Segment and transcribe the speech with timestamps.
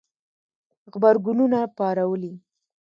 [0.91, 2.33] غبرګونونه پارولي